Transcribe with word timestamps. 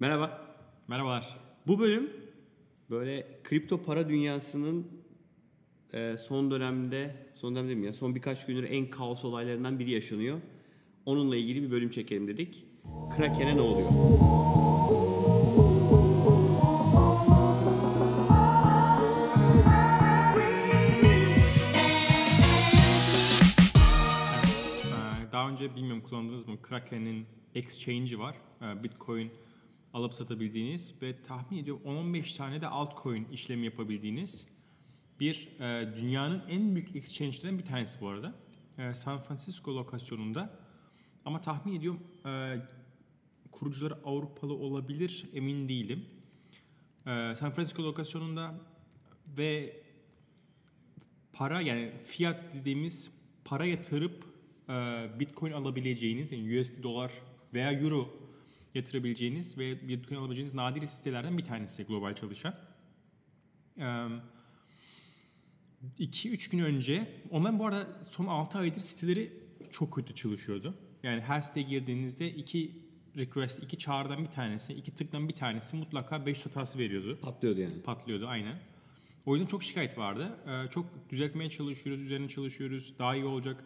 Merhaba. 0.00 0.40
Merhabalar. 0.88 1.36
Bu 1.66 1.78
bölüm 1.78 2.10
böyle 2.90 3.40
kripto 3.44 3.82
para 3.82 4.08
dünyasının 4.08 4.86
e, 5.92 6.16
son 6.18 6.50
dönemde, 6.50 7.16
son 7.34 7.56
dönemde 7.56 7.74
mi 7.74 7.86
ya, 7.86 7.92
son 7.92 8.14
birkaç 8.14 8.46
gündür 8.46 8.64
en 8.70 8.90
kaos 8.90 9.24
olaylarından 9.24 9.78
biri 9.78 9.90
yaşanıyor. 9.90 10.40
Onunla 11.06 11.36
ilgili 11.36 11.62
bir 11.62 11.70
bölüm 11.70 11.90
çekelim 11.90 12.28
dedik. 12.28 12.64
Kraken'e 13.16 13.56
ne 13.56 13.60
oluyor? 13.60 13.88
Ee, 24.86 25.32
Daha 25.32 25.48
önce 25.50 25.76
bilmiyorum 25.76 26.02
kullandınız 26.02 26.48
mı? 26.48 26.62
Kraken'in 26.62 27.26
exchange'i 27.54 28.18
var. 28.18 28.34
Ee, 28.62 28.82
Bitcoin 28.82 29.30
alıp 29.94 30.14
satabildiğiniz 30.14 31.02
ve 31.02 31.22
tahmin 31.22 31.58
ediyorum 31.58 31.82
10-15 31.86 32.36
tane 32.36 32.60
de 32.60 32.66
altcoin 32.66 33.28
işlemi 33.32 33.64
yapabildiğiniz 33.64 34.48
bir 35.20 35.60
e, 35.60 35.94
dünyanın 35.96 36.42
en 36.48 36.74
büyük 36.74 36.96
exchange'lerinden 36.96 37.58
bir 37.58 37.64
tanesi 37.64 38.00
bu 38.00 38.08
arada. 38.08 38.34
Ee, 38.78 38.94
San 38.94 39.20
Francisco 39.20 39.76
lokasyonunda 39.76 40.58
ama 41.24 41.40
tahmin 41.40 41.74
ediyorum 41.74 42.00
e, 42.26 42.56
kurucuları 43.52 43.94
Avrupalı 44.04 44.54
olabilir 44.54 45.26
emin 45.34 45.68
değilim. 45.68 46.04
Ee, 47.06 47.34
San 47.36 47.52
Francisco 47.52 47.82
lokasyonunda 47.82 48.54
ve 49.38 49.82
para 51.32 51.60
yani 51.60 51.92
fiyat 52.04 52.44
dediğimiz 52.54 53.12
para 53.44 53.64
yatırıp 53.64 54.24
e, 54.68 54.72
Bitcoin 55.20 55.52
alabileceğiniz 55.52 56.32
yani 56.32 56.60
USD 56.60 56.82
dolar 56.82 57.12
veya 57.54 57.72
Euro 57.72 58.27
yatırabileceğiniz 58.74 59.58
ve 59.58 59.88
Bitcoin 59.88 60.18
alabileceğiniz 60.18 60.54
nadir 60.54 60.86
sitelerden 60.86 61.38
bir 61.38 61.44
tanesi 61.44 61.84
global 61.84 62.14
çalışan. 62.14 62.54
2-3 65.98 66.50
gün 66.50 66.58
önce 66.58 67.08
onların 67.30 67.58
bu 67.58 67.66
arada 67.66 67.86
son 68.02 68.26
6 68.26 68.58
aydır 68.58 68.80
siteleri 68.80 69.32
çok 69.70 69.92
kötü 69.94 70.14
çalışıyordu. 70.14 70.74
Yani 71.02 71.20
her 71.20 71.40
siteye 71.40 71.66
girdiğinizde 71.66 72.30
iki 72.30 72.82
request, 73.16 73.62
iki 73.62 73.78
çağrıdan 73.78 74.24
bir 74.24 74.30
tanesi, 74.30 74.72
iki 74.74 74.94
tıktan 74.94 75.28
bir 75.28 75.34
tanesi 75.34 75.76
mutlaka 75.76 76.26
5 76.26 76.46
hatası 76.46 76.78
veriyordu 76.78 77.18
Patlıyordu 77.22 77.60
yani. 77.60 77.82
patlıyordu 77.82 78.26
aynen. 78.26 78.58
O 79.26 79.34
yüzden 79.36 79.46
çok 79.46 79.62
şikayet 79.62 79.98
vardı. 79.98 80.38
Ee, 80.46 80.70
çok 80.70 81.10
düzeltmeye 81.10 81.50
çalışıyoruz, 81.50 82.02
üzerine 82.02 82.28
çalışıyoruz, 82.28 82.94
daha 82.98 83.14
iyi 83.16 83.24
olacak 83.24 83.64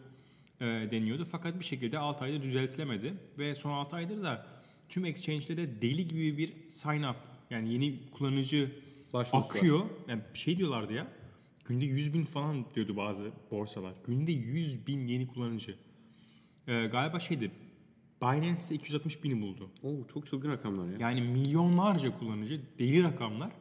e, 0.61 0.65
deniyordu. 0.65 1.25
Fakat 1.25 1.59
bir 1.59 1.65
şekilde 1.65 1.99
6 1.99 2.23
ayda 2.23 2.41
düzeltilemedi. 2.43 3.13
Ve 3.37 3.55
son 3.55 3.71
6 3.71 3.95
aydır 3.95 4.23
da 4.23 4.47
tüm 4.93 5.05
exchange'lerde 5.05 5.81
deli 5.81 6.07
gibi 6.07 6.37
bir 6.37 6.69
sign 6.69 7.03
up 7.03 7.15
yani 7.49 7.73
yeni 7.73 7.99
kullanıcı 8.11 8.71
Başvurusu 9.13 9.49
var. 9.49 9.55
akıyor. 9.55 9.81
Yani 10.07 10.21
şey 10.33 10.57
diyorlardı 10.57 10.93
ya 10.93 11.07
günde 11.65 11.85
100 11.85 12.13
bin 12.13 12.23
falan 12.23 12.65
diyordu 12.75 12.97
bazı 12.97 13.31
borsalar. 13.51 13.93
Günde 14.07 14.31
100 14.31 14.87
bin 14.87 15.07
yeni 15.07 15.27
kullanıcı. 15.27 15.75
Ee, 16.67 16.85
galiba 16.85 17.19
şeydi 17.19 17.51
Binance'de 18.21 18.75
260 18.75 19.23
bini 19.23 19.41
buldu. 19.41 19.69
Oo, 19.83 20.07
çok 20.13 20.27
çılgın 20.27 20.51
rakamlar 20.51 20.87
ya. 20.87 20.97
Yani 20.99 21.21
milyonlarca 21.21 22.19
kullanıcı, 22.19 22.61
deli 22.79 23.03
rakamlar. 23.03 23.51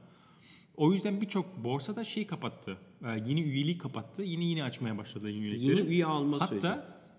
O 0.77 0.93
yüzden 0.93 1.21
birçok 1.21 1.65
borsa 1.65 1.97
da 1.97 2.05
şey 2.05 2.27
kapattı. 2.27 2.79
Ee, 3.05 3.09
yeni 3.27 3.43
üyeliği 3.43 3.79
kapattı. 3.79 4.23
Yeni 4.23 4.45
yeni 4.45 4.65
açmaya 4.65 4.99
başladı 4.99 5.31
yeni 5.31 5.45
üyelikleri. 5.45 5.79
Yeni 5.79 5.89
üye 5.89 6.07
alma 6.07 6.41
Hatta 6.41 6.47
süreci. 6.47 6.69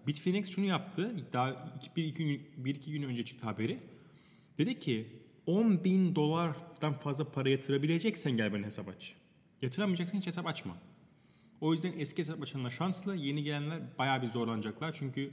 Bitfinex 0.08 0.50
şunu 0.50 0.66
yaptı. 0.66 1.16
Daha 1.34 1.73
iki, 1.78 1.95
bir, 1.95 2.03
iki, 2.03 2.25
gün, 2.25 2.41
bir 2.58 2.75
iki 2.75 2.91
gün 2.91 3.03
önce 3.03 3.25
çıktı 3.25 3.45
haberi. 3.45 3.94
Dedi 4.58 4.80
ki 4.80 5.08
10 5.46 5.84
bin 5.84 6.16
dolardan 6.16 6.94
fazla 6.94 7.32
para 7.32 7.50
yatırabileceksen 7.50 8.38
gel 8.38 8.54
bana 8.54 8.66
hesap 8.66 8.90
aç. 8.90 9.16
Yatıramayacaksan 9.62 10.18
hiç 10.18 10.28
hesap 10.28 10.48
açma. 10.48 10.78
O 11.62 11.73
yüzden 11.73 11.94
eski 12.00 12.20
hesap 12.20 12.42
açanlar 12.42 12.70
şanslı. 12.70 13.16
Yeni 13.16 13.44
gelenler 13.44 13.80
bayağı 13.97 14.22
bir 14.22 14.28
zorlanacaklar. 14.28 14.94
Çünkü 14.94 15.31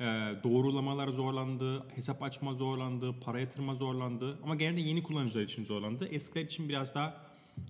e, 0.00 0.04
doğrulamalar 0.44 1.08
zorlandı, 1.08 1.86
hesap 1.94 2.22
açma 2.22 2.54
zorlandı, 2.54 3.20
para 3.20 3.40
yatırma 3.40 3.74
zorlandı. 3.74 4.38
Ama 4.42 4.54
genelde 4.54 4.80
yeni 4.80 5.02
kullanıcılar 5.02 5.42
için 5.44 5.64
zorlandı. 5.64 6.06
Eskiler 6.06 6.44
için 6.44 6.68
biraz 6.68 6.94
daha 6.94 7.24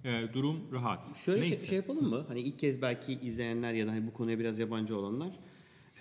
e, 0.05 0.29
durum 0.33 0.73
rahat. 0.73 1.17
Şöyle 1.17 1.41
şey, 1.41 1.51
Neyse. 1.51 1.67
şey 1.67 1.77
yapalım 1.77 2.09
mı? 2.09 2.25
Hani 2.29 2.41
ilk 2.41 2.59
kez 2.59 2.83
belki 2.83 3.13
izleyenler 3.13 3.73
ya 3.73 3.87
da 3.87 3.91
hani 3.91 4.07
bu 4.07 4.13
konuya 4.13 4.39
biraz 4.39 4.59
yabancı 4.59 4.99
olanlar. 4.99 5.31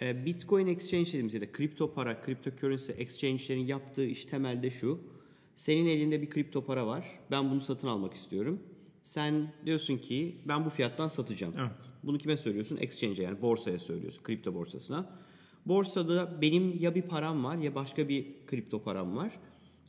E, 0.01 0.25
Bitcoin 0.25 0.67
exchange 0.67 1.05
dediğimiz 1.05 1.33
ya 1.33 1.41
da 1.41 1.51
kripto 1.51 1.93
para, 1.93 2.21
kripto 2.21 2.51
currency 2.61 2.91
exchange'lerin 2.97 3.65
yaptığı 3.65 4.05
iş 4.05 4.25
temelde 4.25 4.69
şu. 4.69 4.99
Senin 5.55 5.85
elinde 5.85 6.21
bir 6.21 6.29
kripto 6.29 6.65
para 6.65 6.87
var. 6.87 7.05
Ben 7.31 7.51
bunu 7.51 7.61
satın 7.61 7.87
almak 7.87 8.13
istiyorum. 8.13 8.59
Sen 9.03 9.53
diyorsun 9.65 9.97
ki 9.97 10.35
ben 10.45 10.65
bu 10.65 10.69
fiyattan 10.69 11.07
satacağım. 11.07 11.53
Evet. 11.59 11.71
Bunu 12.03 12.17
kime 12.17 12.37
söylüyorsun? 12.37 12.77
Exchange'e 12.77 13.23
yani 13.23 13.41
borsaya 13.41 13.79
söylüyorsun. 13.79 14.23
Kripto 14.23 14.53
borsasına. 14.53 15.09
Borsada 15.65 16.41
benim 16.41 16.77
ya 16.79 16.95
bir 16.95 17.01
param 17.01 17.43
var 17.43 17.57
ya 17.57 17.75
başka 17.75 18.09
bir 18.09 18.25
kripto 18.47 18.83
param 18.83 19.15
var. 19.17 19.31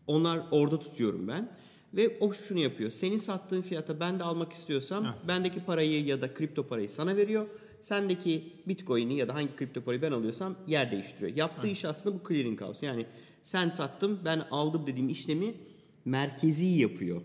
Onlar 0.07 0.47
orada 0.51 0.79
tutuyorum 0.79 1.29
ben. 1.29 1.57
Ve 1.95 2.19
o 2.21 2.33
şunu 2.33 2.59
yapıyor. 2.59 2.91
Senin 2.91 3.17
sattığın 3.17 3.61
fiyata 3.63 4.01
ben 4.01 4.19
de 4.19 4.25
almak 4.25 4.53
istiyorsam 4.53 5.05
Evet. 5.05 5.29
bendeki 5.29 5.65
parayı 5.65 6.05
ya 6.05 6.23
da 6.23 6.35
kripto 6.35 6.67
parayı 6.67 6.89
sana 6.89 7.17
veriyor. 7.17 7.47
Sendeki 7.85 8.53
bitcoin'i 8.67 9.15
ya 9.15 9.29
da 9.29 9.35
hangi 9.35 9.57
kripto 9.57 9.81
parayı 9.81 10.03
ben 10.03 10.13
alıyorsam 10.13 10.57
yer 10.67 10.91
değiştiriyor. 10.91 11.37
Yaptığı 11.37 11.69
iş 11.69 11.85
aslında 11.85 12.17
bu 12.17 12.29
clearing 12.29 12.61
house. 12.61 12.87
Yani 12.87 13.07
sen 13.43 13.71
sattım 13.71 14.21
ben 14.25 14.43
aldım 14.51 14.87
dediğim 14.87 15.09
işlemi 15.09 15.55
merkezi 16.05 16.67
yapıyor. 16.67 17.23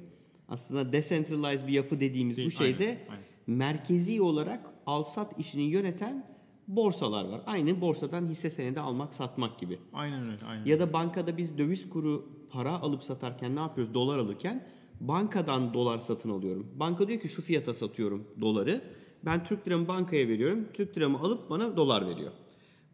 Aslında 0.50 0.94
decentralized 0.94 1.68
bir 1.68 1.74
yapı 1.74 2.00
dediğimiz 2.00 2.46
bu 2.46 2.52
şeyde 2.52 2.86
aynen, 2.86 3.00
aynen. 3.10 3.24
merkezi 3.48 4.22
olarak 4.22 4.66
al-sat 4.86 5.40
işini 5.40 5.64
yöneten 5.64 6.26
borsalar 6.68 7.26
var. 7.26 7.42
Aynı 7.46 7.82
borsadan 7.82 8.26
hisse 8.26 8.50
senedi 8.50 8.80
almak 8.80 9.14
satmak 9.14 9.60
gibi. 9.60 9.80
Aynen 9.94 10.32
öyle. 10.32 10.46
Aynen. 10.46 10.66
Ya 10.66 10.80
da 10.80 10.94
bankada 10.94 11.38
biz 11.38 11.58
döviz 11.58 11.90
kuru 11.90 12.30
para 12.52 12.72
alıp 12.72 13.04
satarken 13.04 13.56
ne 13.56 13.60
yapıyoruz? 13.60 13.94
Dolar 13.94 14.18
alırken 14.18 14.68
bankadan 15.00 15.74
dolar 15.74 15.98
satın 15.98 16.30
alıyorum. 16.30 16.68
Banka 16.76 17.08
diyor 17.08 17.20
ki 17.20 17.28
şu 17.28 17.42
fiyata 17.42 17.74
satıyorum 17.74 18.28
doları. 18.42 18.82
Ben 19.26 19.44
Türk 19.44 19.68
liramı 19.68 19.88
bankaya 19.88 20.28
veriyorum. 20.28 20.68
Türk 20.74 20.98
liramı 20.98 21.20
alıp 21.20 21.50
bana 21.50 21.78
dolar 21.78 22.08
veriyor. 22.08 22.32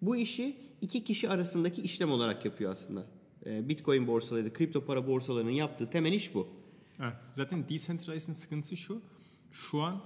Bu 0.02 0.16
işi 0.16 0.56
iki 0.82 1.04
kişi 1.04 1.30
arasındaki 1.30 1.82
işlem 1.82 2.12
olarak 2.12 2.46
yapıyor 2.46 2.72
aslında. 2.72 3.06
Ee, 3.46 3.70
Bitcoin 3.70 4.08
borsaları, 4.08 4.54
kripto 4.54 4.86
para 4.86 5.08
borsalarının 5.08 5.52
yaptığı 5.52 5.90
temel 5.90 6.14
iş 6.14 6.36
bu. 6.36 6.48
Evet. 7.02 7.14
Zaten 7.34 7.70
decentralized'in 7.70 8.34
sıkıntısı 8.34 8.78
şu. 8.78 9.02
Şu 9.52 9.82
an 9.82 10.02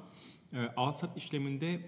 e, 0.53 0.57
al 0.77 0.91
sat 0.91 1.17
işleminde 1.17 1.79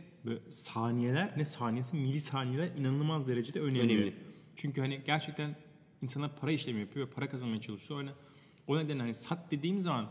saniyeler 0.49 1.33
ne 1.37 1.45
saniyesi 1.45 1.95
milisaniyeler 1.95 2.75
inanılmaz 2.75 3.27
derecede 3.27 3.59
önemli. 3.59 3.95
Önemli. 3.95 4.15
Çünkü 4.55 4.81
hani 4.81 5.01
gerçekten 5.05 5.55
insanlar 6.01 6.35
para 6.35 6.51
işlemi 6.51 6.79
yapıyor 6.79 7.07
ve 7.07 7.11
para 7.11 7.29
kazanmaya 7.29 7.61
çalışıyor. 7.61 8.03
O, 8.67 8.73
o 8.73 8.77
nedenle 8.77 9.01
hani 9.01 9.15
sat 9.15 9.51
dediğim 9.51 9.81
zaman 9.81 10.09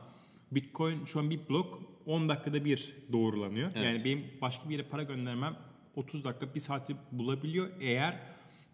Bitcoin 0.53 1.05
şu 1.05 1.21
an 1.21 1.31
bir 1.31 1.49
blok 1.49 1.83
10 2.07 2.29
dakikada 2.29 2.65
bir 2.65 2.97
doğrulanıyor. 3.13 3.71
Evet. 3.75 3.85
Yani 3.87 4.05
benim 4.05 4.25
başka 4.41 4.69
bir 4.69 4.75
yere 4.75 4.89
para 4.89 5.03
göndermem 5.03 5.57
30 5.95 6.25
dakika 6.25 6.55
1 6.55 6.61
saati 6.61 6.97
bulabiliyor 7.13 7.71
eğer 7.81 8.21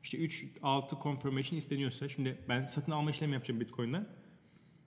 işte 0.02 0.18
3 0.18 0.44
6 0.62 0.96
confirmation 1.02 1.58
isteniyorsa 1.58 2.08
şimdi 2.08 2.38
ben 2.48 2.64
satın 2.64 2.92
alma 2.92 3.10
işlemi 3.10 3.32
yapacağım 3.32 3.60
Bitcoin'den. 3.60 4.06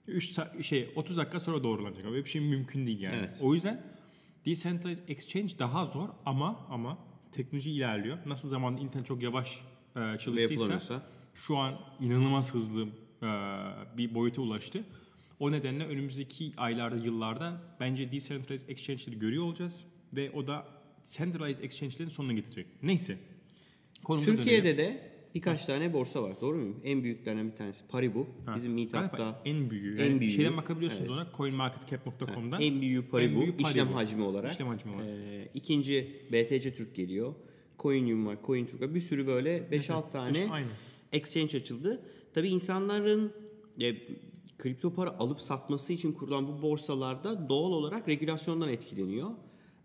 3 0.06 0.38
şey 0.62 0.92
30 0.96 1.16
dakika 1.16 1.40
sonra 1.40 1.62
doğrulanacak. 1.62 2.04
Böyle 2.04 2.24
bir 2.24 2.30
şey 2.30 2.40
mümkün 2.40 2.86
değil 2.86 3.00
yani. 3.00 3.16
Evet. 3.18 3.38
O 3.40 3.54
yüzden 3.54 3.82
decentralized 4.46 5.08
exchange 5.08 5.58
daha 5.58 5.86
zor 5.86 6.08
ama 6.26 6.66
ama 6.70 6.98
teknoloji 7.32 7.70
ilerliyor. 7.70 8.18
Nasıl 8.26 8.48
zamanda 8.48 8.80
internet 8.80 9.06
çok 9.06 9.22
yavaş 9.22 9.60
e, 9.96 10.18
çalıştıysa 10.18 11.02
şu 11.34 11.56
an 11.56 11.74
inanılmaz 12.00 12.54
hızlı 12.54 12.86
e, 13.22 13.28
bir 13.96 14.14
boyuta 14.14 14.42
ulaştı. 14.42 14.84
O 15.40 15.52
nedenle 15.52 15.84
önümüzdeki 15.84 16.52
aylarda, 16.56 17.04
yıllarda 17.04 17.62
bence 17.80 18.12
decentralized 18.12 18.68
exchange'leri 18.68 19.18
görüyor 19.18 19.44
olacağız 19.44 19.84
ve 20.16 20.30
o 20.30 20.46
da 20.46 20.66
centralized 21.04 21.64
exchange'lerin 21.64 22.08
sonuna 22.08 22.32
getirecek. 22.32 22.66
Neyse. 22.82 23.18
Konumuza 24.04 24.32
Türkiye'de 24.32 24.78
dönelim. 24.78 24.94
de 24.94 25.10
birkaç 25.34 25.66
tane 25.66 25.92
borsa 25.92 26.22
var. 26.22 26.40
Doğru 26.40 26.56
muyum? 26.56 26.80
En 26.84 27.02
büyüklerinden 27.02 27.50
bir 27.52 27.56
tanesi 27.56 27.88
Paribu. 27.88 28.26
Ha, 28.46 28.54
Bizim 28.56 28.74
Meetup'ta 28.74 29.42
en 29.44 29.70
büyüğü. 29.70 29.98
en 30.00 30.04
Yani 30.04 30.20
büyüğü. 30.20 30.30
Şeyden 30.30 30.56
bakabiliyorsunuz 30.56 31.10
ona 31.10 31.26
coinmarketcap.com'da. 31.36 32.58
en 32.62 32.80
büyüğü 32.80 33.02
Paribu. 33.08 33.34
En 33.34 33.40
büyüğü 33.40 33.52
Paribu. 33.52 33.68
işlem 33.68 33.88
hacmi 33.92 34.22
olarak. 34.22 34.52
İşlem 34.52 34.66
hacmi 34.68 34.92
olarak. 34.94 35.08
Ee, 35.08 35.48
ikinci 35.54 36.22
BTC 36.32 36.74
Türk 36.74 36.94
geliyor. 36.94 37.34
Coinium 37.78 38.26
var, 38.26 38.36
Coin 38.46 38.66
Türk 38.66 38.80
var. 38.80 38.94
Bir 38.94 39.00
sürü 39.00 39.26
böyle 39.26 39.58
5-6 39.72 40.10
tane 40.10 40.48
Aynen. 40.50 40.70
exchange 41.12 41.58
açıldı. 41.58 42.02
Tabii 42.34 42.48
insanların 42.48 43.32
e, 43.80 43.94
kripto 44.62 44.94
para 44.94 45.18
alıp 45.18 45.40
satması 45.40 45.92
için 45.92 46.12
kurulan 46.12 46.48
bu 46.48 46.62
borsalarda 46.62 47.48
doğal 47.48 47.72
olarak 47.72 48.08
regülasyondan 48.08 48.68
etkileniyor. 48.68 49.30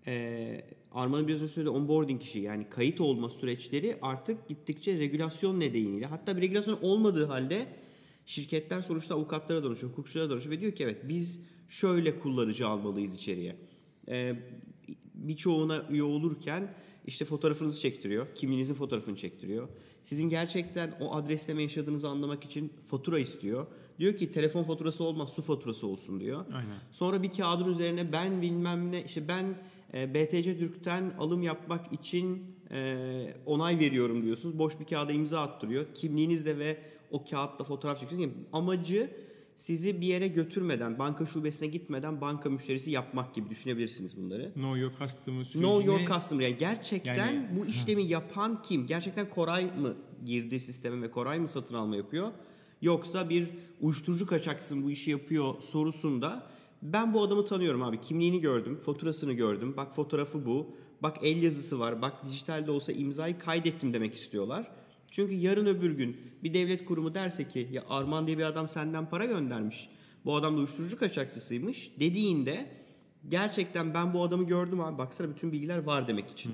Ee, 0.08 0.66
Arman'ın 0.92 1.28
biraz 1.28 1.42
önce 1.42 1.54
söylediği 1.54 1.78
onboarding 1.78 2.24
işi 2.24 2.40
yani 2.40 2.70
kayıt 2.70 3.02
olma 3.02 3.30
süreçleri 3.30 3.98
artık 4.02 4.48
gittikçe 4.48 5.00
regülasyon 5.00 5.60
nedeniyle 5.60 6.06
hatta 6.06 6.38
bir 6.38 6.42
regülasyon 6.42 6.80
olmadığı 6.82 7.26
halde 7.26 7.68
Şirketler 8.26 8.82
sonuçta 8.82 9.16
avukatlara 9.16 9.64
danışıyor, 9.64 9.92
hukukçulara 9.92 10.30
danışıyor 10.30 10.56
ve 10.56 10.62
diyor 10.62 10.72
ki 10.72 10.84
evet 10.84 11.10
biz 11.10 11.42
şöyle 11.68 12.20
kullanıcı 12.20 12.68
almalıyız 12.68 13.16
içeriye. 13.16 13.56
Ee, 14.10 14.36
birçoğuna 15.14 15.86
üye 15.90 16.04
olurken 16.04 16.74
işte 17.06 17.26
fotoğrafınızı 17.26 17.82
çektiriyor, 17.82 18.28
kimliğinizin 18.36 18.74
fotoğrafını 18.74 19.16
çektiriyor. 19.16 19.68
Sizin 20.02 20.30
gerçekten 20.30 20.98
o 21.00 21.16
adreste 21.16 21.54
mi 21.54 21.62
yaşadığınızı 21.62 22.08
anlamak 22.08 22.44
için 22.44 22.74
fatura 22.86 23.20
istiyor. 23.20 23.68
Diyor 24.00 24.18
ki 24.18 24.32
telefon 24.32 24.64
faturası 24.64 25.04
olmaz, 25.04 25.30
su 25.34 25.42
faturası 25.42 25.88
olsun 25.88 26.20
diyor. 26.20 26.46
Aynen. 26.54 26.78
Sonra 26.92 27.24
bir 27.24 27.32
kağıdın 27.32 27.70
üzerine 27.70 28.12
ben 28.12 28.42
bilmem 28.42 28.92
ne 28.92 29.04
işte 29.04 29.28
ben 29.28 29.46
e, 29.94 30.14
BTC 30.14 30.58
Türk'ten 30.58 31.14
alım 31.20 31.44
yapmak 31.44 31.94
için 31.94 32.56
e, 32.72 33.34
onay 33.46 33.80
veriyorum 33.80 34.24
diyorsunuz. 34.24 34.60
Boş 34.60 34.80
bir 34.80 34.86
kağıda 34.86 35.12
imza 35.12 35.42
attırıyor. 35.42 35.86
Kimliğinizle 35.94 36.60
ve 36.60 36.78
o 37.12 37.26
kağıtla 37.26 37.66
fotoğraf 37.66 38.00
çekiyorsunuz. 38.00 38.34
Yani 38.34 38.46
amacı 38.54 39.12
sizi 39.56 40.02
bir 40.02 40.08
yere 40.08 40.28
götürmeden, 40.28 41.00
banka 41.00 41.26
şubesine 41.26 41.68
gitmeden 41.68 42.22
banka 42.22 42.50
müşterisi 42.50 42.92
yapmak 42.92 43.36
gibi 43.36 43.50
düşünebilirsiniz 43.50 44.18
bunları. 44.18 44.54
Know 44.54 44.80
your 44.80 44.92
customer 45.00 45.44
sürecini... 45.44 45.72
Know 45.72 45.92
your 45.92 46.08
customer 46.08 46.44
yani 46.44 46.58
gerçekten 46.58 47.16
Yani- 47.16 47.48
bu 47.60 47.66
işlemi 47.66 48.04
yapan 48.04 48.62
kim? 48.62 48.88
Gerçekten 48.88 49.30
Koray 49.30 49.66
mı 49.66 49.96
girdi 50.26 50.60
sisteme 50.60 51.02
ve 51.02 51.12
Koray 51.12 51.40
mı 51.40 51.48
satın 51.48 51.76
alma 51.76 51.96
yapıyor? 51.96 52.32
Yoksa 52.82 53.30
bir 53.30 53.50
uyuşturucu 53.82 54.28
kaçakçısı 54.28 54.84
bu 54.84 54.92
işi 54.92 55.12
yapıyor 55.12 55.62
sorusunda 55.62 56.44
ben 56.82 57.14
bu 57.14 57.24
adamı 57.24 57.46
tanıyorum 57.46 57.84
abi. 57.84 58.02
Kimliğini 58.02 58.42
gördüm, 58.42 58.80
faturasını 58.86 59.34
gördüm. 59.34 59.74
Bak 59.78 59.96
fotoğrafı 59.96 60.46
bu. 60.46 60.68
Bak 61.04 61.18
el 61.22 61.44
yazısı 61.44 61.80
var. 61.80 62.02
Bak 62.02 62.26
dijitalde 62.26 62.72
olsa 62.72 62.92
imzayı 62.92 63.40
kaydettim 63.40 63.94
demek 63.94 64.16
istiyorlar. 64.16 64.72
Çünkü 65.12 65.34
yarın 65.34 65.66
öbür 65.66 65.92
gün 65.92 66.18
bir 66.44 66.54
devlet 66.54 66.86
kurumu 66.86 67.16
derse 67.16 67.48
ki 67.48 67.70
ya 67.72 67.84
Arman 67.90 68.28
diye 68.28 68.38
bir 68.38 68.44
adam 68.44 68.68
senden 68.68 69.10
para 69.10 69.26
göndermiş. 69.26 69.90
Bu 70.26 70.36
adam 70.36 70.54
da 70.54 70.58
uyuşturucu 70.58 71.00
kaçakçısıymış 71.00 71.92
dediğinde 72.00 72.72
gerçekten 73.30 73.94
ben 73.94 74.14
bu 74.14 74.24
adamı 74.24 74.46
gördüm 74.46 74.82
abi 74.82 74.98
baksana 74.98 75.30
bütün 75.30 75.52
bilgiler 75.52 75.84
var 75.84 76.08
demek 76.08 76.32
için. 76.32 76.52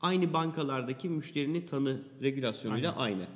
Aynı 0.00 0.32
bankalardaki 0.32 1.08
müşterini 1.08 1.66
tanı 1.66 2.02
regülasyonuyla 2.22 2.96
aynı. 2.96 3.26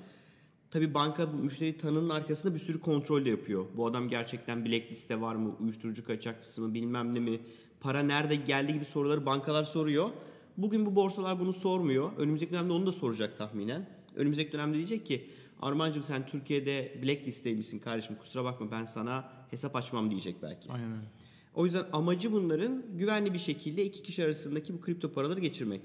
Tabi 0.73 0.95
banka 0.95 1.27
müşteri 1.27 1.77
tanının 1.77 2.09
arkasında 2.09 2.55
bir 2.55 2.59
sürü 2.59 2.81
kontrol 2.81 3.25
de 3.25 3.31
yapıyor. 3.31 3.65
Bu 3.77 3.87
adam 3.87 4.09
gerçekten 4.09 4.65
blackliste 4.65 5.21
var 5.21 5.35
mı, 5.35 5.57
uyuşturucu 5.61 6.05
kaçakçısı 6.05 6.63
mı, 6.63 6.75
bilmem 6.75 7.15
ne 7.15 7.21
mi, 7.21 7.41
para 7.81 8.03
nerede 8.03 8.37
geldi 8.37 8.73
gibi 8.73 8.85
soruları 8.85 9.27
bankalar 9.27 9.65
soruyor. 9.65 10.11
Bugün 10.57 10.87
bu 10.87 10.97
borsalar 10.97 11.41
bunu 11.41 11.53
sormuyor. 11.53 12.11
Önümüzdeki 12.17 12.53
dönemde 12.53 12.73
onu 12.73 12.87
da 12.87 12.93
soracak 12.93 13.39
tahminen. 13.39 13.89
Önümüzdeki 14.17 14.53
dönemde 14.53 14.77
diyecek 14.77 15.07
ki 15.07 15.27
Armancığım 15.63 16.03
sen 16.03 16.27
Türkiye'de 16.27 16.99
blacklisteymişsin 17.03 17.79
kardeşim 17.79 18.17
kusura 18.17 18.45
bakma 18.45 18.71
ben 18.71 18.85
sana 18.85 19.33
hesap 19.51 19.77
açmam 19.77 20.11
diyecek 20.11 20.37
belki. 20.43 20.73
Aynen 20.73 20.93
öyle. 20.93 21.07
O 21.55 21.65
yüzden 21.65 21.85
amacı 21.93 22.33
bunların 22.33 22.85
güvenli 22.99 23.35
bir 23.35 23.39
şekilde 23.39 23.85
iki 23.85 24.03
kişi 24.03 24.25
arasındaki 24.25 24.75
bu 24.75 24.81
kripto 24.81 25.13
paraları 25.13 25.41
geçirmek. 25.41 25.81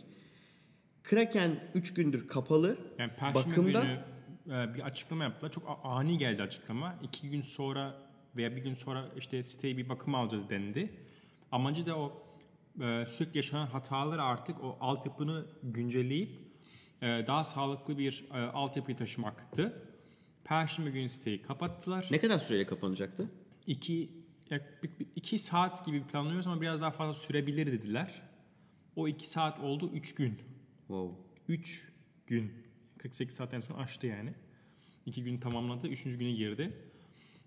Kraken 1.03 1.71
3 1.73 1.93
gündür 1.93 2.27
kapalı. 2.27 2.77
Yani 2.97 3.11
Perşembe 3.19 3.49
Bakımda- 3.49 3.81
günü 3.81 4.16
bir 4.47 4.81
açıklama 4.81 5.23
yaptılar. 5.23 5.51
Çok 5.51 5.79
ani 5.83 6.17
geldi 6.17 6.43
açıklama. 6.43 6.95
İki 7.03 7.29
gün 7.29 7.41
sonra 7.41 7.95
veya 8.35 8.55
bir 8.55 8.61
gün 8.61 8.73
sonra 8.73 9.09
işte 9.17 9.43
siteyi 9.43 9.77
bir 9.77 9.89
bakıma 9.89 10.17
alacağız 10.17 10.49
dendi. 10.49 10.93
Amacı 11.51 11.85
da 11.85 11.97
o 11.97 12.23
e, 12.81 13.05
sürekli 13.07 13.37
yaşanan 13.37 13.67
hataları 13.67 14.23
artık 14.23 14.63
o 14.63 14.77
altyapını 14.81 15.45
güncelleyip 15.63 16.39
e, 17.01 17.05
daha 17.27 17.43
sağlıklı 17.43 17.97
bir 17.97 18.25
e, 18.33 18.37
altyapıyı 18.37 18.97
taşımaktı. 18.97 19.83
Perşembe 20.43 20.89
günü 20.89 21.09
siteyi 21.09 21.41
kapattılar. 21.41 22.07
Ne 22.11 22.19
kadar 22.19 22.39
süreyle 22.39 22.65
kapanacaktı? 22.65 23.31
İki, 23.67 24.09
iki 25.15 25.39
saat 25.39 25.85
gibi 25.85 26.03
planlıyoruz 26.03 26.47
ama 26.47 26.61
biraz 26.61 26.81
daha 26.81 26.91
fazla 26.91 27.13
sürebilir 27.13 27.67
dediler. 27.67 28.21
O 28.95 29.07
iki 29.07 29.29
saat 29.29 29.59
oldu 29.59 29.91
üç 29.93 30.15
gün. 30.15 30.39
Wow. 30.87 31.27
3 31.47 31.91
gün 32.27 32.66
48 32.97 33.35
saatten 33.35 33.61
sonra 33.61 33.79
açtı 33.79 34.07
yani. 34.07 34.33
2 35.05 35.23
gün 35.23 35.37
tamamladı. 35.37 35.87
3. 35.87 36.03
güne 36.03 36.31
girdi. 36.31 36.73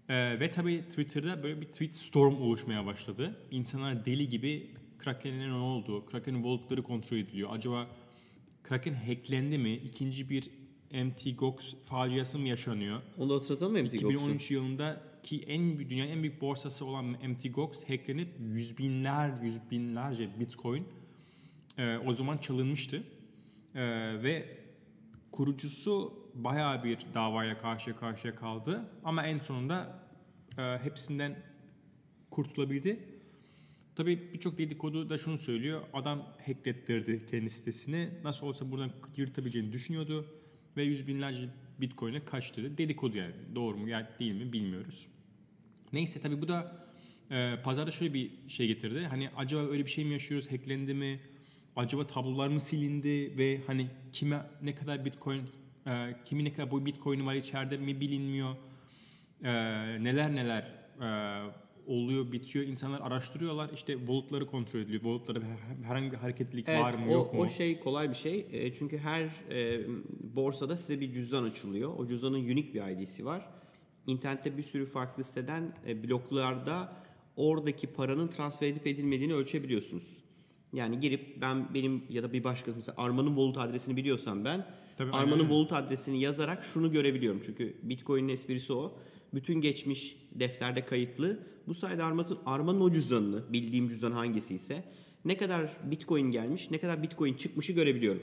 Ee, 0.08 0.40
ve 0.40 0.50
tabii 0.50 0.82
Twitter'da 0.88 1.42
böyle 1.42 1.60
bir 1.60 1.66
tweet 1.66 1.94
storm 1.94 2.42
oluşmaya 2.42 2.86
başladı. 2.86 3.36
İnsanlar 3.50 4.06
deli 4.06 4.28
gibi 4.28 4.70
Kraken'e 4.98 5.48
ne 5.48 5.52
oldu? 5.52 6.06
Kraken'in 6.06 6.42
walletları 6.42 6.82
kontrol 6.82 7.16
ediliyor. 7.16 7.48
Acaba 7.52 7.86
Kraken 8.62 8.94
hacklendi 8.94 9.58
mi? 9.58 9.74
İkinci 9.74 10.30
bir 10.30 10.50
MT 11.04 11.38
Gox 11.38 11.74
faciası 11.82 12.38
mı 12.38 12.48
yaşanıyor? 12.48 13.02
Onu 13.18 13.30
da 13.30 13.34
hatırlatalım 13.34 13.72
mı 13.72 13.82
MT 13.82 13.92
Gox'u? 13.92 14.06
2013 14.06 14.50
yılında 14.50 15.02
ki 15.22 15.44
en 15.46 15.78
dünyanın 15.78 16.10
en 16.10 16.22
büyük 16.22 16.40
borsası 16.40 16.84
olan 16.84 17.04
MT 17.04 17.54
Gox 17.54 17.84
hacklenip 17.84 18.28
yüz 18.40 18.78
binler, 18.78 19.42
yüz 19.42 19.70
binlerce 19.70 20.40
Bitcoin 20.40 20.88
e, 21.78 21.96
o 21.96 22.14
zaman 22.14 22.38
çalınmıştı. 22.38 23.02
E, 23.74 23.82
ve 24.22 24.59
kurucusu 25.40 26.12
bayağı 26.34 26.84
bir 26.84 26.98
davaya 27.14 27.58
karşı 27.58 27.96
karşıya 27.96 28.34
kaldı. 28.34 28.90
Ama 29.04 29.26
en 29.26 29.38
sonunda 29.38 30.02
e, 30.58 30.78
hepsinden 30.82 31.36
kurtulabildi. 32.30 33.00
Tabii 33.96 34.32
birçok 34.32 34.58
dedikodu 34.58 35.10
da 35.10 35.18
şunu 35.18 35.38
söylüyor. 35.38 35.82
Adam 35.92 36.26
hacklettirdi 36.46 37.26
kendi 37.30 37.50
sitesini. 37.50 38.10
Nasıl 38.24 38.46
olsa 38.46 38.70
buradan 38.70 38.90
yırtabileceğini 39.16 39.72
düşünüyordu. 39.72 40.26
Ve 40.76 40.82
yüz 40.82 41.06
binlerce 41.06 41.48
bitcoin'e 41.80 42.24
kaçtı. 42.24 42.62
dedi. 42.62 42.78
Dedikodu 42.78 43.16
yani. 43.16 43.34
Doğru 43.54 43.76
mu 43.76 43.88
ya 43.88 44.10
değil 44.18 44.32
mi 44.32 44.52
bilmiyoruz. 44.52 45.06
Neyse 45.92 46.20
tabii 46.20 46.42
bu 46.42 46.48
da 46.48 46.86
e, 47.30 47.56
pazarda 47.64 47.90
şöyle 47.90 48.14
bir 48.14 48.30
şey 48.48 48.66
getirdi. 48.66 49.06
Hani 49.10 49.30
acaba 49.36 49.62
öyle 49.62 49.84
bir 49.84 49.90
şey 49.90 50.04
mi 50.04 50.12
yaşıyoruz? 50.12 50.52
Hacklendi 50.52 50.94
mi? 50.94 51.20
Acaba 51.76 52.06
tablolar 52.06 52.48
mı 52.48 52.60
silindi? 52.60 53.38
Ve 53.38 53.60
hani 53.66 53.86
kime 54.12 54.50
ne 54.62 54.74
kadar 54.74 55.04
bitcoin, 55.04 55.42
e, 55.86 56.16
kimin 56.24 56.44
ne 56.44 56.52
kadar 56.52 56.70
bu 56.70 56.86
bitcoin'i 56.86 57.26
var 57.26 57.34
içeride 57.34 57.76
mi 57.76 58.00
bilinmiyor? 58.00 58.56
E, 59.44 59.50
neler 60.04 60.34
neler 60.34 60.62
e, 61.00 61.06
oluyor, 61.86 62.32
bitiyor. 62.32 62.64
İnsanlar 62.64 63.00
araştırıyorlar. 63.00 63.70
İşte 63.74 63.98
wallet'ları 63.98 64.46
kontrol 64.46 64.80
ediliyor. 64.80 65.20
Her- 65.28 65.84
herhangi 65.88 66.12
bir 66.12 66.16
hareketlilik 66.16 66.68
Evet, 66.68 66.80
var 66.80 66.94
mı 66.94 67.06
o, 67.08 67.12
yok 67.12 67.34
mu? 67.34 67.40
o 67.40 67.48
şey 67.48 67.80
kolay 67.80 68.10
bir 68.10 68.14
şey. 68.14 68.46
E, 68.52 68.72
çünkü 68.74 68.98
her 68.98 69.22
e, 69.50 69.86
borsada 70.36 70.76
size 70.76 71.00
bir 71.00 71.12
cüzdan 71.12 71.44
açılıyor. 71.44 71.94
O 71.98 72.06
cüzdanın 72.06 72.38
unique 72.38 72.74
bir 72.74 72.96
ID'si 73.02 73.24
var. 73.26 73.46
İnternette 74.06 74.56
bir 74.56 74.62
sürü 74.62 74.86
farklı 74.86 75.24
siteden 75.24 75.72
e, 75.86 76.04
bloklarda 76.08 76.92
oradaki 77.36 77.86
paranın 77.86 78.28
transfer 78.28 78.66
edip 78.66 78.86
edilmediğini 78.86 79.34
ölçebiliyorsunuz. 79.34 80.16
Yani 80.72 81.00
girip 81.00 81.40
ben 81.40 81.74
benim 81.74 82.02
ya 82.08 82.22
da 82.22 82.32
bir 82.32 82.44
başkası 82.44 82.76
mesela 82.76 82.94
Arman'ın 82.98 83.36
wallet 83.36 83.58
adresini 83.58 83.96
biliyorsam 83.96 84.44
ben 84.44 84.66
Tabii, 84.96 85.10
aynen 85.12 85.24
Arman'ın 85.24 85.44
öyle. 85.44 85.48
wallet 85.48 85.72
adresini 85.72 86.20
yazarak 86.20 86.64
şunu 86.64 86.90
görebiliyorum. 86.92 87.40
Çünkü 87.46 87.76
Bitcoin'in 87.82 88.28
esprisi 88.28 88.72
o. 88.72 88.98
Bütün 89.34 89.60
geçmiş 89.60 90.16
defterde 90.32 90.84
kayıtlı. 90.84 91.38
Bu 91.66 91.74
sayede 91.74 92.02
Arman'ın, 92.02 92.38
Arman'ın 92.46 92.80
o 92.80 92.90
cüzdanını, 92.90 93.52
bildiğim 93.52 93.88
cüzdan 93.88 94.12
hangisi 94.12 94.54
ise 94.54 94.84
ne 95.24 95.36
kadar 95.36 95.76
Bitcoin 95.90 96.30
gelmiş, 96.30 96.70
ne 96.70 96.78
kadar 96.78 97.02
Bitcoin 97.02 97.34
çıkmışı 97.34 97.72
görebiliyorum. 97.72 98.22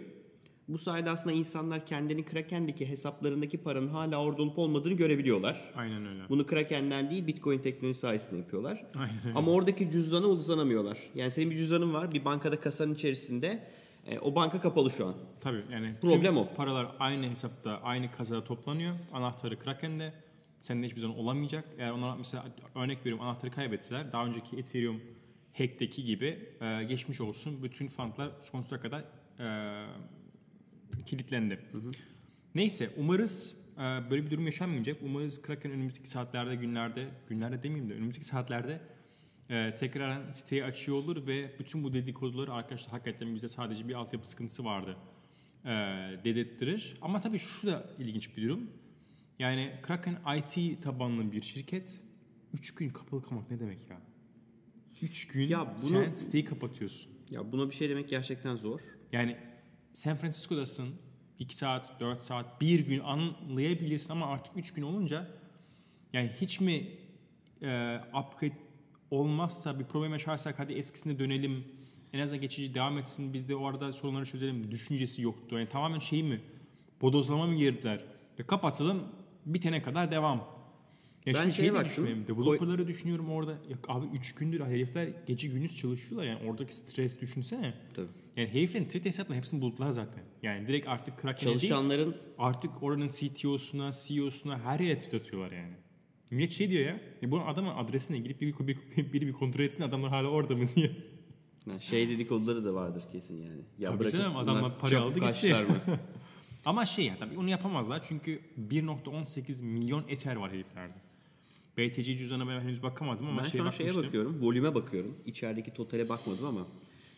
Bu 0.68 0.78
sayede 0.78 1.10
aslında 1.10 1.36
insanlar 1.36 1.86
kendini 1.86 2.26
Kraken'deki 2.26 2.90
hesaplarındaki 2.90 3.58
paranın 3.58 3.88
hala 3.88 4.22
orada 4.22 4.42
olup 4.42 4.60
olmadığını 4.60 4.94
görebiliyorlar. 4.94 5.62
Aynen 5.76 6.08
öyle. 6.08 6.22
Bunu 6.30 6.46
Kraken'den 6.46 7.10
değil 7.10 7.28
Bitcoin 7.28 7.60
teknolojisi 7.60 8.02
sayesinde 8.02 8.40
yapıyorlar. 8.40 8.86
Aynen 8.96 9.20
öyle. 9.26 9.38
Ama 9.38 9.52
oradaki 9.52 9.90
cüzdanı 9.90 10.28
uzanamıyorlar. 10.28 10.98
Yani 11.16 11.32
senin 11.32 11.52
bir 11.52 11.56
cüzdanın 11.56 11.94
var 11.94 12.12
bir 12.14 12.26
bankada 12.26 12.60
kasanın 12.60 12.94
içerisinde. 12.94 13.68
E, 14.06 14.20
o 14.20 14.36
banka 14.36 14.62
kapalı 14.62 14.92
şu 14.92 15.08
an. 15.08 15.16
Tabii 15.42 15.64
yani 15.72 15.94
Problem 16.02 16.38
o. 16.38 16.48
paralar 16.56 16.88
aynı 17.00 17.30
hesapta, 17.30 17.82
aynı 17.84 18.12
kasada 18.12 18.44
toplanıyor. 18.44 18.96
Anahtarı 19.14 19.60
Kraken'de. 19.60 20.14
Senin 20.60 20.84
hiçbir 20.84 21.02
zaman 21.02 21.18
olamayacak. 21.18 21.66
Eğer 21.78 21.92
onlar 21.92 22.18
mesela 22.18 22.46
örnek 22.76 23.00
veriyorum 23.00 23.26
anahtarı 23.26 23.52
kaybetseler 23.52 24.12
daha 24.12 24.26
önceki 24.26 24.58
Ethereum 24.58 25.02
hack'teki 25.58 26.04
gibi 26.04 26.50
e, 26.62 26.84
geçmiş 26.84 27.22
olsun. 27.22 27.64
Bütün 27.64 27.88
fundlar 27.88 28.30
sonsuza 28.42 28.80
kadar 28.80 29.04
e, 29.40 29.46
kilitlendi. 31.08 31.60
Neyse 32.56 32.90
umarız 32.98 33.56
e, 33.78 33.80
böyle 33.82 34.26
bir 34.26 34.32
durum 34.32 34.46
yaşanmayacak. 34.46 34.98
Umarız 35.02 35.42
Kraken 35.42 35.72
önümüzdeki 35.72 36.10
saatlerde, 36.10 36.56
günlerde, 36.56 37.08
günlerde 37.30 37.64
demeyeyim 37.64 37.90
de 37.90 37.94
önümüzdeki 37.94 38.26
saatlerde 38.26 38.82
e, 39.50 39.76
tekrar 39.76 40.32
siteyi 40.32 40.64
açıyor 40.64 40.98
olur 40.98 41.28
ve 41.28 41.52
bütün 41.60 41.84
bu 41.84 41.94
dedikoduları 41.94 42.54
arkadaşlar 42.54 42.92
hakikaten 42.92 43.36
bize 43.36 43.48
sadece 43.48 43.88
bir 43.88 43.94
altyapı 43.94 44.30
sıkıntısı 44.30 44.66
vardı 44.66 44.98
e, 45.66 45.70
dedettirir. 46.24 46.98
Ama 47.02 47.20
tabii 47.20 47.40
şu 47.40 47.68
da 47.68 47.90
ilginç 48.00 48.38
bir 48.38 48.44
durum. 48.44 48.70
Yani 49.40 49.74
Kraken 49.82 50.18
IT 50.38 50.84
tabanlı 50.84 51.32
bir 51.32 51.42
şirket 51.42 52.02
3 52.54 52.76
gün 52.76 52.90
kapalı 52.90 53.24
kalmak 53.24 53.52
ne 53.52 53.60
demek 53.60 53.90
ya? 53.90 53.98
3 55.02 55.28
gün 55.28 55.48
Ya 55.48 55.76
bunu- 55.82 55.90
sen 55.90 56.14
siteyi 56.14 56.46
kapatıyorsun. 56.46 57.12
Ya 57.32 57.52
buna 57.52 57.70
bir 57.70 57.76
şey 57.76 57.90
demek 57.90 58.10
gerçekten 58.10 58.56
zor. 58.56 58.80
Yani 59.12 59.38
San 59.98 60.18
Francisco'dasın 60.18 60.90
2 61.40 61.56
saat, 61.56 62.00
4 62.00 62.22
saat, 62.22 62.62
1 62.62 62.80
gün 62.80 63.00
anlayabilirsin 63.00 64.12
ama 64.12 64.28
artık 64.28 64.58
3 64.58 64.74
gün 64.74 64.84
olunca 64.84 65.28
Yani 66.14 66.32
hiç 66.42 66.62
mi 66.62 66.88
e, 67.62 68.00
upgrade 68.14 68.58
olmazsa 69.12 69.80
bir 69.80 69.86
problem 69.86 70.12
yaşarsak 70.12 70.60
hadi 70.60 70.74
eskisine 70.74 71.20
dönelim. 71.20 71.64
En 72.14 72.20
azından 72.20 72.42
geçici 72.42 72.74
devam 72.74 72.98
etsin 72.98 73.34
biz 73.34 73.50
de 73.50 73.56
o 73.56 73.66
arada 73.66 73.94
sorunları 73.94 74.26
çözelim 74.26 74.72
düşüncesi 74.72 75.22
yoktu. 75.22 75.58
Yani 75.58 75.70
tamamen 75.70 76.00
şey 76.00 76.24
mi? 76.24 76.42
Bodozlama 77.02 77.48
mı 77.48 77.56
girdiler? 77.56 78.06
Ya 78.38 78.48
kapatalım 78.48 79.04
bitene 79.46 79.82
kadar 79.82 80.12
devam. 80.12 80.38
Ya 81.26 81.34
Ben 81.34 81.42
şimdi 81.42 81.54
şeye 81.54 81.74
baktım. 81.74 81.90
düşünüyorum. 81.90 82.26
Developer'ları 82.28 82.88
düşünüyorum 82.88 83.30
orada. 83.30 83.52
Ya 83.52 83.78
abi 83.88 84.06
3 84.18 84.36
gündür 84.36 84.66
herifler 84.66 85.10
gece 85.28 85.48
gündüz 85.48 85.78
çalışıyorlar 85.78 86.28
yani 86.28 86.50
oradaki 86.50 86.76
stres 86.76 87.22
düşünsene. 87.22 87.74
Tabii. 87.94 88.27
Yani 88.38 88.50
heriflerin 88.50 88.86
Twitter 88.86 89.10
hesaplarını 89.10 89.38
hepsini 89.38 89.62
buldular 89.62 89.90
zaten. 89.90 90.24
Yani 90.44 90.68
direkt 90.68 90.88
artık 90.88 91.18
Kraken'e 91.18 91.50
değil 91.50 91.60
Çalışanların 91.60 92.18
artık 92.38 92.84
oranın 92.84 93.08
CTO'suna, 93.08 93.92
CEO'suna 94.08 94.60
her 94.60 94.80
yere 94.80 95.00
tweet 95.00 95.22
atıyorlar 95.22 95.52
yani. 95.52 95.74
Millet 96.32 96.52
şey 96.52 96.70
diyor 96.70 96.86
ya, 96.86 97.00
ya 97.22 97.32
bu 97.32 97.42
adamın 97.42 97.76
adresine 97.76 98.18
girip 98.18 98.42
bir, 98.42 98.68
bir, 98.68 99.14
biri 99.14 99.28
bir 99.28 99.34
kontrol 99.34 99.64
etsin 99.64 99.84
adamlar 99.84 100.10
hala 100.10 100.28
orada 100.28 100.56
mı 100.56 100.64
diye. 100.76 100.92
Ha, 101.70 101.80
şey 101.80 102.10
dedikoduları 102.10 102.66
da 102.66 102.74
vardır 102.74 103.04
kesin 103.12 103.36
yani. 103.36 103.62
Ya 103.80 103.90
Tabii 103.90 104.00
bırakın 104.00 104.18
canım, 104.18 104.38
adamlar 104.38 104.72
çabuk 104.90 104.94
aldı 104.94 105.20
gitti. 105.20 105.54
mı? 105.54 105.82
Ama 106.66 106.86
şey 106.86 107.06
ya 107.06 107.18
tabii 107.20 107.38
onu 107.38 107.50
yapamazlar 107.50 108.04
çünkü 108.04 108.42
1.18 108.70 109.64
milyon 109.64 110.04
Ether 110.08 110.36
var 110.36 110.52
heriflerde. 110.52 110.94
BTC 111.78 112.18
cüzdanına 112.18 112.50
ben 112.50 112.62
henüz 112.62 112.84
bakamadım 112.84 113.28
ama 113.28 113.44
ben 113.44 113.48
şeye 113.48 113.58
şu 113.58 113.66
an 113.66 113.70
şeye 113.70 113.84
bakmıştım. 113.84 114.06
bakıyorum. 114.06 114.42
Volüme 114.42 114.76
bakıyorum. 114.76 115.18
İçerideki 115.26 115.74
totale 115.74 116.10
bakmadım 116.10 116.46
ama 116.46 116.68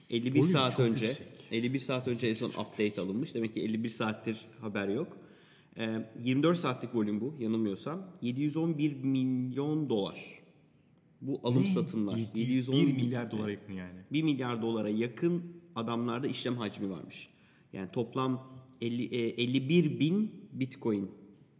51 0.10 0.32
Volüm 0.40 0.44
saat 0.52 0.80
önce 0.80 1.06
yüksek. 1.06 1.28
51 1.52 1.80
saat 1.80 2.08
önce 2.08 2.28
en 2.28 2.34
son 2.34 2.48
update 2.64 3.02
alınmış. 3.02 3.36
Demek 3.36 3.54
ki 3.54 3.62
51 3.62 3.90
saattir 3.90 4.38
haber 4.62 4.88
yok. 4.88 5.18
Ee, 5.78 6.06
24 6.24 6.58
saatlik 6.58 6.96
volüm 6.96 7.22
bu 7.22 7.36
yanılmıyorsam. 7.40 8.12
711 8.22 9.04
milyon 9.04 9.90
dolar. 9.90 10.40
Bu 11.22 11.40
alım 11.44 11.62
Ne? 11.64 11.68
satımlar. 11.68 12.18
Yedi- 12.18 12.40
711 12.40 12.88
1 12.88 12.94
milyar 12.94 13.32
dolara 13.32 13.52
yakın 13.52 13.74
yani. 13.74 14.00
1 14.12 14.24
milyar 14.24 14.62
dolara 14.62 14.90
yakın 14.90 15.44
adamlarda 15.76 16.28
işlem 16.28 16.58
hacmi 16.58 16.90
varmış. 16.90 17.30
Yani 17.74 17.92
toplam 17.92 18.54
50, 18.82 19.04
e, 19.06 19.18
51 19.44 20.00
bin 20.00 20.32
bitcoin 20.54 21.12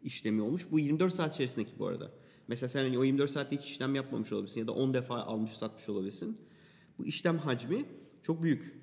işlemi 0.04 0.42
olmuş. 0.42 0.68
Bu 0.72 0.80
24 0.80 1.14
saat 1.14 1.34
içerisindeki 1.34 1.72
bu 1.80 1.88
arada. 1.88 2.12
Mesela 2.48 2.68
sen 2.68 2.84
hani 2.84 3.00
o 3.00 3.04
24 3.04 3.32
saatte 3.32 3.58
hiç 3.58 3.66
işlem 3.66 3.96
yapmamış 3.96 4.32
olabilirsin 4.34 4.60
ya 4.60 4.68
da 4.68 4.72
10 4.72 4.94
defa 4.94 5.16
almış 5.16 5.52
satmış 5.52 5.90
olabilirsin. 5.90 6.38
Bu 6.98 7.06
işlem 7.06 7.38
hacmi 7.38 7.86
çok 8.24 8.44
büyük. 8.44 8.80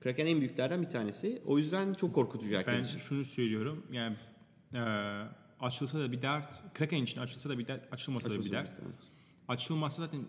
Kraken 0.00 0.26
en 0.26 0.40
büyüklerden 0.40 0.82
bir 0.82 0.90
tanesi. 0.90 1.42
O 1.46 1.58
yüzden 1.58 1.94
çok 1.94 2.14
korkutucu 2.14 2.56
herkes 2.56 2.74
Ben 2.78 2.84
için. 2.88 2.98
şunu 2.98 3.24
söylüyorum 3.24 3.86
yani 3.92 4.16
e, 4.74 4.80
açılsa 5.60 5.98
da 5.98 6.12
bir 6.12 6.22
dert, 6.22 6.74
Kraken 6.74 7.02
için 7.02 7.20
açılsa 7.20 7.50
da 7.50 7.58
bir 7.58 7.66
dert, 7.66 7.92
açılmasa 7.92 8.30
da 8.30 8.38
bir 8.40 8.50
dert. 8.52 8.72
evet. 8.82 8.94
Açılmazsa 9.48 10.02
zaten 10.06 10.20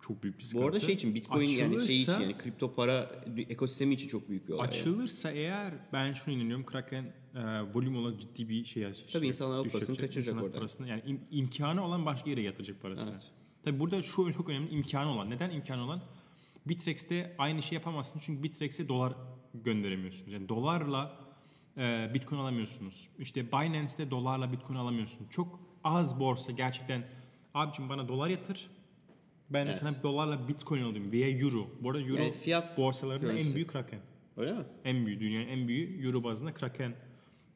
çok 0.00 0.22
büyük 0.22 0.38
bir 0.38 0.42
sıkıntı. 0.44 0.62
Bu 0.64 0.66
arada 0.68 0.80
şey 0.80 0.94
için 0.94 1.14
Bitcoin 1.14 1.46
yani 1.46 1.86
şey 1.86 2.02
için 2.02 2.12
Açılırsa- 2.12 2.22
yani 2.22 2.38
kripto 2.38 2.74
para 2.74 3.10
ekosistemi 3.48 3.94
için 3.94 4.08
çok 4.08 4.28
büyük 4.28 4.48
bir 4.48 4.52
olay. 4.52 4.64
yani. 4.64 4.68
Açılırsa 4.68 5.30
eğer 5.30 5.74
ben 5.92 6.12
şunu 6.12 6.34
inanıyorum 6.34 6.66
Kraken 6.66 7.04
e, 7.34 7.40
volüm 7.74 7.96
olarak 7.96 8.20
ciddi 8.20 8.48
bir 8.48 8.64
şey 8.64 8.82
yazacak. 8.82 9.08
Tabii 9.12 9.26
insanlar 9.26 9.64
düşecek. 9.64 9.80
parasını 9.86 10.06
kaçıracak 10.06 10.42
orada. 10.42 10.56
Parasını, 10.58 10.88
yani 10.88 11.00
im- 11.02 11.20
imkanı 11.30 11.84
olan 11.84 12.06
başka 12.06 12.30
yere 12.30 12.40
yatıracak 12.42 12.82
parasını. 12.82 13.10
Evet. 13.12 13.22
Tabii 13.64 13.80
burada 13.80 14.02
şu 14.02 14.32
çok 14.32 14.48
önemli 14.48 14.70
imkanı 14.70 15.10
olan. 15.10 15.30
Neden 15.30 15.50
imkanı 15.50 15.84
olan? 15.84 16.02
Bitrex'te 16.66 17.34
aynı 17.38 17.62
şey 17.62 17.76
yapamazsın 17.76 18.20
çünkü 18.24 18.42
Bitrex'e 18.42 18.88
dolar 18.88 19.12
gönderemiyorsunuz. 19.54 20.32
Yani 20.32 20.48
dolarla 20.48 21.18
e, 21.76 22.10
Bitcoin 22.14 22.40
alamıyorsunuz. 22.40 23.08
İşte 23.18 23.52
Binance'de 23.52 24.10
dolarla 24.10 24.52
Bitcoin 24.52 24.76
alamıyorsun. 24.78 25.26
Çok 25.30 25.60
az 25.84 26.20
borsa 26.20 26.52
gerçekten 26.52 27.04
abicim 27.54 27.88
bana 27.88 28.08
dolar 28.08 28.28
yatır. 28.28 28.70
Ben 29.50 29.60
de 29.66 29.70
Evet. 29.70 29.76
sana 29.76 30.02
dolarla 30.02 30.48
Bitcoin 30.48 30.82
alayım 30.82 31.12
veya 31.12 31.28
Euro. 31.28 31.66
Bu 31.80 31.90
arada 31.90 32.02
Euro 32.02 32.22
Yani 32.22 32.32
fiyat 32.32 32.78
borsalarında 32.78 33.26
en 33.26 33.30
currency. 33.36 33.54
büyük 33.54 33.70
Kraken. 33.70 34.00
Öyle 34.36 34.52
mi? 34.52 34.64
En 34.84 35.06
büyüğü, 35.06 35.20
dünyanın 35.20 35.46
en 35.48 35.68
büyüğü 35.68 36.06
Euro 36.06 36.24
bazında 36.24 36.54
Kraken 36.54 36.94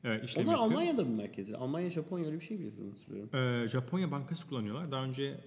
e, 0.05 0.23
işlemi 0.25 0.49
Onlar 0.49 0.59
yapıyor. 0.59 0.71
Almanya'da 0.73 1.05
mı 1.05 1.17
merkezleri? 1.17 1.57
Almanya, 1.57 1.91
Japonya 1.91 2.27
öyle 2.27 2.41
bir 2.41 2.45
şey 2.45 2.59
biliyorum 2.59 2.91
hatırlıyorum. 2.91 3.31
Ee, 3.65 3.69
Japonya 3.69 4.11
bankası 4.11 4.49
kullanıyorlar. 4.49 4.93
Daha 4.93 5.05
önce 5.05 5.41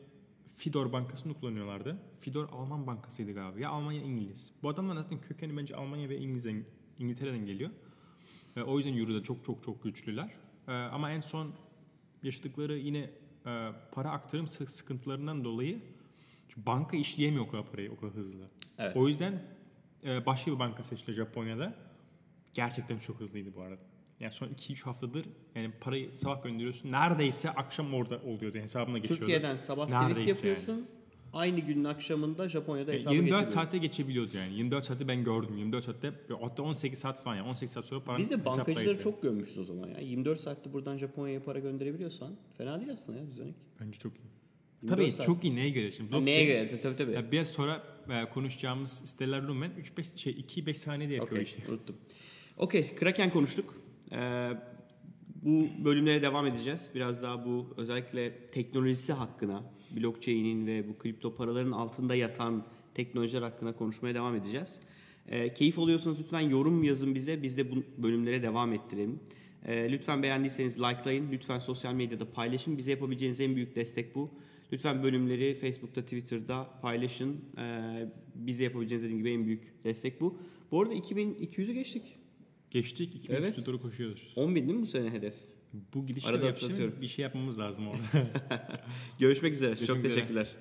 Fidor 0.55 0.91
bankasını 0.93 1.33
kullanıyorlardı. 1.33 1.97
Fidor 2.19 2.49
Alman 2.49 2.87
bankasıydı 2.87 3.33
galiba. 3.33 3.59
Ya 3.59 3.69
Almanya 3.69 4.01
İngiliz. 4.01 4.51
Bu 4.63 4.69
adamlar 4.69 4.95
zaten 4.95 5.21
kökeni 5.21 5.57
bence 5.57 5.75
Almanya 5.75 6.09
ve 6.09 6.17
İngiliz'den, 6.17 6.63
İngiltere'den 6.99 7.45
geliyor. 7.45 7.69
Ee, 8.55 8.61
o 8.61 8.77
yüzden 8.77 8.97
Euro'da 8.97 9.23
çok 9.23 9.45
çok 9.45 9.63
çok 9.63 9.83
güçlüler. 9.83 10.29
Ee, 10.67 10.71
ama 10.71 11.11
en 11.11 11.21
son 11.21 11.53
yaşadıkları 12.23 12.77
yine 12.77 13.09
e, 13.45 13.71
para 13.91 14.11
aktarım 14.11 14.47
sı- 14.47 14.67
sıkıntılarından 14.67 15.43
dolayı 15.43 15.79
banka 16.57 16.97
işleyemiyor 16.97 17.45
o 17.45 17.47
kadar 17.49 17.71
parayı 17.71 17.91
o 17.91 17.95
kadar 17.99 18.13
hızlı. 18.15 18.47
Evet. 18.77 18.97
O 18.97 19.07
yüzden 19.07 19.43
e, 20.03 20.25
başka 20.25 20.51
bir 20.51 20.59
banka 20.59 20.83
seçti 20.83 21.13
Japonya'da. 21.13 21.75
Gerçekten 22.53 22.99
çok 22.99 23.19
hızlıydı 23.19 23.55
bu 23.55 23.61
arada. 23.61 23.81
Yani 24.19 24.31
son 24.33 24.47
2-3 24.47 24.81
haftadır 24.83 25.25
yani 25.55 25.71
parayı 25.81 26.17
sabah 26.17 26.43
gönderiyorsun. 26.43 26.91
Neredeyse 26.91 27.49
akşam 27.49 27.93
orada 27.93 28.17
oluyordu. 28.25 28.57
Hesabına 28.57 28.97
geçiyordu. 28.97 29.19
Türkiye'den 29.19 29.57
sabah 29.57 29.89
Neredeyse 29.89 30.13
Swift 30.23 30.29
yapıyorsun. 30.45 30.87
Aynı 31.33 31.59
günün 31.59 31.83
akşamında 31.83 32.47
Japonya'da 32.49 32.91
Yani. 32.91 32.99
hesaba 32.99 33.13
24 33.13 33.39
geçebiliyor. 33.39 33.63
saatte 33.63 33.77
geçebiliyordu 33.77 34.37
yani. 34.37 34.53
24 34.53 34.85
saatte 34.85 35.07
ben 35.07 35.23
gördüm. 35.23 35.57
24 35.57 35.85
saatte 35.85 36.11
hatta 36.41 36.63
18 36.63 36.99
saat 36.99 37.23
falan 37.23 37.35
yani. 37.35 37.47
18 37.49 37.71
saat 37.73 37.85
sonra 37.85 38.03
paran 38.03 38.19
Biz 38.19 38.31
de 38.31 38.45
bankacıları 38.45 38.99
çok 38.99 39.21
gömmüşüz 39.21 39.57
o 39.59 39.63
zaman 39.63 39.87
ya. 39.89 39.99
24 39.99 40.39
saatte 40.39 40.73
buradan 40.73 40.97
Japonya'ya 40.97 41.43
para 41.43 41.59
gönderebiliyorsan 41.59 42.35
fena 42.57 42.79
değil 42.79 42.91
aslında 42.93 43.17
ya 43.19 43.27
düzenek. 43.27 43.55
Bence 43.81 43.99
çok 43.99 44.13
iyi. 44.17 44.29
24 44.81 44.97
Tabii 44.99 45.11
saat. 45.11 45.25
çok 45.25 45.43
iyi 45.43 45.55
neye 45.55 45.69
göre 45.69 45.91
şimdi? 45.91 46.11
Ha, 46.11 46.17
Blockchain- 46.17 46.25
Neye 46.25 46.45
göre? 46.45 46.81
Tabii 46.81 46.95
tabii. 46.95 47.11
Ya 47.11 47.31
biraz 47.31 47.47
sonra 47.47 47.83
e, 48.09 48.29
konuşacağımız 48.29 48.91
siteler 48.91 49.41
Lumen 49.41 49.71
3-5 49.97 50.17
şey 50.17 50.33
2-5 50.33 50.73
saniyede 50.77 51.13
yapıyor 51.13 51.41
Okey, 51.41 51.43
işi. 51.43 51.71
unuttum. 51.71 51.95
Okey, 52.57 52.95
Kraken 52.95 53.29
konuştuk. 53.29 53.75
Ee, 54.11 54.49
bu 55.43 55.67
bölümlere 55.85 56.21
devam 56.21 56.47
edeceğiz. 56.47 56.89
Biraz 56.95 57.23
daha 57.23 57.45
bu 57.45 57.73
özellikle 57.77 58.47
teknolojisi 58.47 59.13
hakkına, 59.13 59.63
blockchain'in 59.91 60.67
ve 60.67 60.89
bu 60.89 60.97
kripto 60.97 61.35
paraların 61.35 61.71
altında 61.71 62.15
yatan 62.15 62.65
teknolojiler 62.93 63.41
hakkında 63.41 63.75
konuşmaya 63.75 64.15
devam 64.15 64.35
edeceğiz. 64.35 64.79
Ee, 65.27 65.53
keyif 65.53 65.79
alıyorsanız 65.79 66.19
lütfen 66.19 66.39
yorum 66.39 66.83
yazın 66.83 67.15
bize. 67.15 67.43
Biz 67.43 67.57
de 67.57 67.71
bu 67.71 67.75
bölümlere 67.97 68.43
devam 68.43 68.73
ettirelim. 68.73 69.19
Ee, 69.65 69.91
lütfen 69.91 70.23
beğendiyseniz 70.23 70.79
likelayın. 70.79 71.31
Lütfen 71.31 71.59
sosyal 71.59 71.93
medyada 71.93 72.31
paylaşın. 72.31 72.77
Bize 72.77 72.91
yapabileceğiniz 72.91 73.41
en 73.41 73.55
büyük 73.55 73.75
destek 73.75 74.15
bu. 74.15 74.29
Lütfen 74.73 75.03
bölümleri 75.03 75.55
Facebook'ta, 75.55 76.01
Twitter'da 76.01 76.67
paylaşın. 76.81 77.41
Ee, 77.57 78.05
bize 78.35 78.63
yapabileceğiniz 78.63 79.03
dediğim 79.03 79.19
gibi 79.19 79.31
en 79.31 79.45
büyük 79.45 79.83
destek 79.83 80.21
bu. 80.21 80.37
Bu 80.71 80.81
arada 80.81 80.93
2200'ü 80.93 81.73
geçtik. 81.73 82.19
Geçtik 82.71 83.15
2 83.15 83.31
Evet. 83.33 83.65
doğru 83.67 83.81
koşuyoruz. 83.81 84.33
10 84.35 84.55
bin 84.55 84.67
değil 84.67 84.75
mi 84.75 84.81
bu 84.81 84.85
sene 84.85 85.09
hedef? 85.11 85.35
Bu 85.93 86.05
gidişle 86.05 86.29
Arada 86.29 86.45
yapışım 86.45 86.93
bir 87.01 87.07
şey 87.07 87.23
yapmamız 87.23 87.59
lazım 87.59 87.87
orada. 87.87 88.27
Görüşmek 89.19 89.53
üzere. 89.53 89.69
Görüşmek 89.69 89.87
Çok 89.87 89.97
üzere. 89.97 90.13
teşekkürler. 90.13 90.55